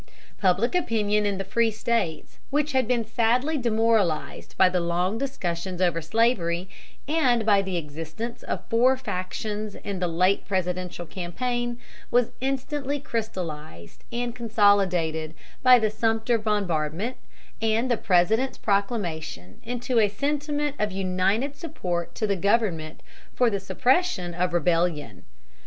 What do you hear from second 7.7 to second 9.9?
existence of four factions